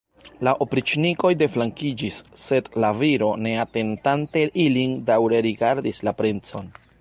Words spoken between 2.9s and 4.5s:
viro, ne atentante